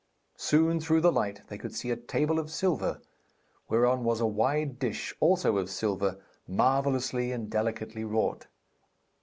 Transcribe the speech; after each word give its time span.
Soon 0.39 0.79
through 0.79 1.01
the 1.01 1.11
light 1.11 1.41
they 1.47 1.59
could 1.59 1.75
see 1.75 1.91
a 1.91 1.95
table 1.95 2.39
of 2.39 2.49
silver, 2.49 2.99
whereon 3.69 4.03
was 4.03 4.19
a 4.19 4.25
wide 4.25 4.79
dish 4.79 5.13
also 5.19 5.57
of 5.59 5.69
silver, 5.69 6.17
marvellously 6.47 7.31
and 7.31 7.51
delicately 7.51 8.03
wrought. 8.03 8.47